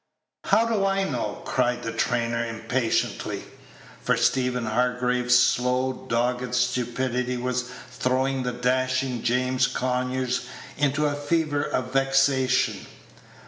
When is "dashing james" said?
8.51-9.67